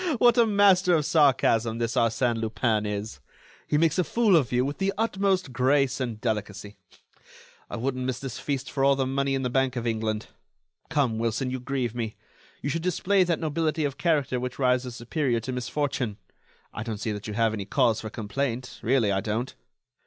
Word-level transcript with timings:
What 0.17 0.35
a 0.39 0.47
master 0.47 0.95
of 0.95 1.05
sarcasm 1.05 1.77
this 1.77 1.93
Arsène 1.93 2.41
Lupin 2.41 2.87
is! 2.87 3.19
He 3.67 3.77
makes 3.77 3.99
a 3.99 4.03
fool 4.03 4.35
of 4.35 4.51
you 4.51 4.65
with 4.65 4.79
the 4.79 4.91
utmost 4.97 5.53
grace 5.53 5.99
and 5.99 6.19
delicacy. 6.19 6.75
I 7.69 7.75
wouldn't 7.75 8.05
miss 8.05 8.17
this 8.17 8.39
feast 8.39 8.71
for 8.71 8.83
all 8.83 8.95
the 8.95 9.05
money 9.05 9.35
in 9.35 9.43
the 9.43 9.49
Bank 9.51 9.75
of 9.75 9.85
England. 9.85 10.25
Come, 10.89 11.19
Wilson, 11.19 11.51
you 11.51 11.59
grieve 11.59 11.93
me. 11.93 12.15
You 12.63 12.69
should 12.71 12.81
display 12.81 13.23
that 13.23 13.39
nobility 13.39 13.85
of 13.85 13.99
character 13.99 14.39
which 14.39 14.57
rises 14.57 14.95
superior 14.95 15.39
to 15.41 15.51
misfortune. 15.51 16.17
I 16.73 16.81
don't 16.81 16.97
see 16.97 17.11
that 17.11 17.27
you 17.27 17.35
have 17.35 17.53
any 17.53 17.65
cause 17.65 18.01
for 18.01 18.09
complaint, 18.09 18.79
really, 18.81 19.11
I 19.11 19.21
don't." 19.21 19.53